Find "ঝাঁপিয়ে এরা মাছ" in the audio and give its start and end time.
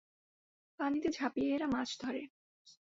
1.09-1.89